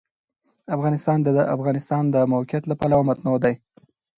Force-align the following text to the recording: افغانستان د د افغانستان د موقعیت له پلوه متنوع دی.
افغانستان 0.75 1.17
د 1.23 1.27
د 1.37 1.39
افغانستان 1.55 2.03
د 2.09 2.15
موقعیت 2.33 2.63
له 2.67 2.75
پلوه 2.79 3.03
متنوع 3.09 3.37
دی. 3.45 3.53